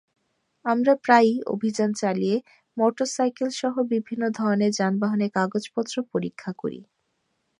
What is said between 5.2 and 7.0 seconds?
কাগজপত্র পরীক্ষা করি।